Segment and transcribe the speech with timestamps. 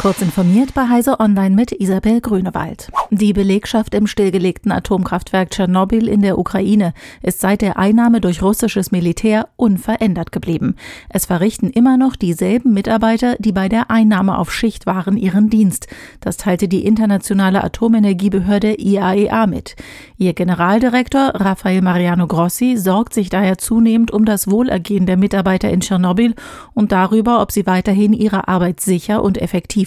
[0.00, 2.90] Kurz informiert bei Heise Online mit Isabel Grünewald.
[3.10, 8.92] Die Belegschaft im stillgelegten Atomkraftwerk Tschernobyl in der Ukraine ist seit der Einnahme durch russisches
[8.92, 10.76] Militär unverändert geblieben.
[11.10, 15.86] Es verrichten immer noch dieselben Mitarbeiter, die bei der Einnahme auf Schicht waren, ihren Dienst.
[16.20, 19.76] Das teilte die internationale Atomenergiebehörde IAEA e mit.
[20.16, 25.80] Ihr Generaldirektor Rafael Mariano Grossi sorgt sich daher zunehmend um das Wohlergehen der Mitarbeiter in
[25.80, 26.34] Tschernobyl
[26.72, 29.36] und darüber, ob sie weiterhin ihre Arbeit sicher und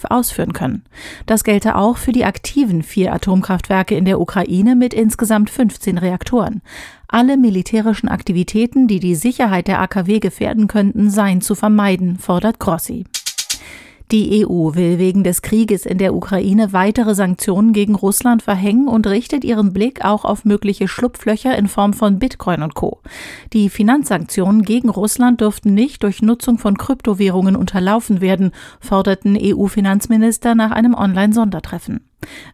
[0.03, 0.83] effektiv ausführen können.
[1.25, 6.61] Das gelte auch für die aktiven vier Atomkraftwerke in der Ukraine mit insgesamt 15 Reaktoren.
[7.07, 13.05] Alle militärischen Aktivitäten, die die Sicherheit der AKW gefährden könnten, seien zu vermeiden, fordert Grossi.
[14.11, 19.07] Die EU will wegen des Krieges in der Ukraine weitere Sanktionen gegen Russland verhängen und
[19.07, 22.99] richtet ihren Blick auch auf mögliche Schlupflöcher in Form von Bitcoin und Co.
[23.53, 30.71] Die Finanzsanktionen gegen Russland dürften nicht durch Nutzung von Kryptowährungen unterlaufen werden, forderten EU-Finanzminister nach
[30.71, 32.01] einem Online-Sondertreffen.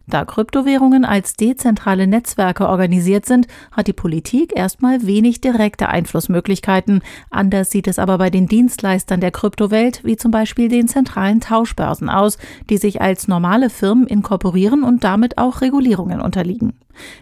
[0.06, 7.02] Da Kryptowährungen als dezentrale Netzwerke organisiert sind, hat die Politik erstmal wenig direkte Einflussmöglichkeiten.
[7.30, 12.08] Anders sieht es aber bei den Dienstleistern der Kryptowelt, wie zum Beispiel den zentralen Tauschbörsen
[12.08, 16.74] aus, die sich als normale Firmen inkorporieren und damit auch Regulierungen unterliegen.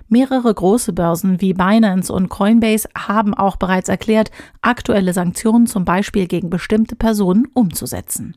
[0.09, 4.31] Mehrere große Börsen wie Binance und Coinbase haben auch bereits erklärt,
[4.63, 8.35] aktuelle Sanktionen zum Beispiel gegen bestimmte Personen umzusetzen.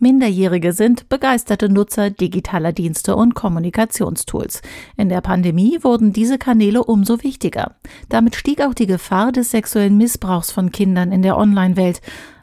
[0.00, 4.62] Minderjährige sind begeisterte Nutzer digitaler Dienste und Kommunikationstools.
[4.96, 7.76] In der Pandemie wurden diese Kanäle umso wichtiger.
[8.08, 12.00] Damit stieg auch die Gefahr des sexuellen Missbrauchs von Kindern in der Online-Welt.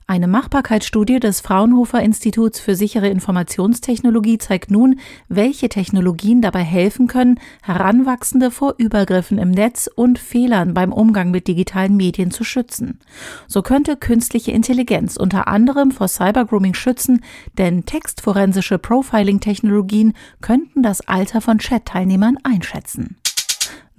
[0.10, 7.42] Eine Machbarkeitsstudie des Fraunhofer Instituts für sichere Informationstechnologie zeigt nun, welche Technologien dabei helfen können,
[7.62, 13.00] Heranwachsende vor Übergriffen im Netz und Fehlern beim Umgang mit digitalen Medien zu schützen.
[13.48, 17.22] So könnte künstliche Intelligenz unter anderem vor Cybergrooming schützen,
[17.58, 23.18] denn textforensische Profiling-Technologien könnten das Alter von Chat-Teilnehmern einschätzen.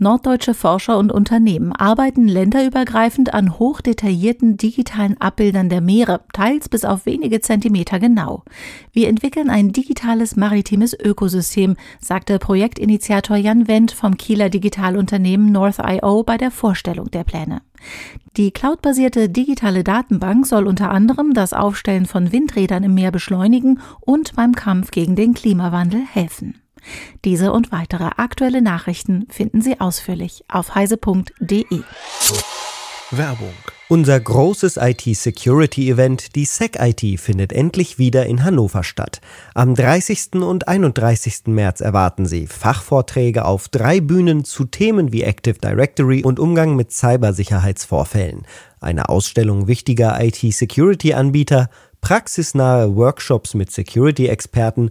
[0.01, 7.05] Norddeutsche Forscher und Unternehmen arbeiten länderübergreifend an hochdetaillierten digitalen Abbildern der Meere, teils bis auf
[7.05, 8.45] wenige Zentimeter genau.
[8.93, 16.37] Wir entwickeln ein digitales maritimes Ökosystem, sagte Projektinitiator Jan Wendt vom Kieler Digitalunternehmen North.io bei
[16.37, 17.63] der Vorstellung der Pläne.
[18.37, 24.37] Die cloudbasierte digitale Datenbank soll unter anderem das Aufstellen von Windrädern im Meer beschleunigen und
[24.37, 26.55] beim Kampf gegen den Klimawandel helfen.
[27.25, 31.83] Diese und weitere aktuelle Nachrichten finden Sie ausführlich auf heise.de.
[33.11, 33.55] Werbung.
[33.89, 39.23] Unser großes IT-Security-Event, die SecIT, findet endlich wieder in Hannover statt.
[39.55, 40.35] Am 30.
[40.35, 41.47] und 31.
[41.47, 46.93] März erwarten Sie Fachvorträge auf drei Bühnen zu Themen wie Active Directory und Umgang mit
[46.93, 48.43] Cybersicherheitsvorfällen,
[48.79, 51.71] eine Ausstellung wichtiger IT-Security-Anbieter,
[52.03, 54.91] praxisnahe Workshops mit Security-Experten